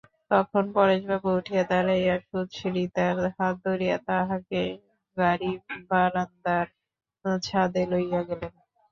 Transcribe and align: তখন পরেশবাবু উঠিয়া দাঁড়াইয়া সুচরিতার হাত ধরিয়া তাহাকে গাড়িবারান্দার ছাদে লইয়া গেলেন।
তখন 0.31 0.63
পরেশবাবু 0.75 1.29
উঠিয়া 1.39 1.63
দাঁড়াইয়া 1.71 2.15
সুচরিতার 2.27 3.17
হাত 3.35 3.55
ধরিয়া 3.65 3.97
তাহাকে 4.07 4.61
গাড়িবারান্দার 5.17 6.67
ছাদে 7.43 7.83
লইয়া 7.91 8.21
গেলেন। 8.29 8.53